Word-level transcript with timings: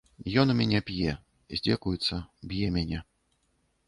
Ён 0.43 0.51
у 0.51 0.53
мяне 0.59 0.79
п'е, 0.87 1.11
здзекуецца, 1.57 2.15
б'е 2.51 2.71
мяне. 2.79 3.03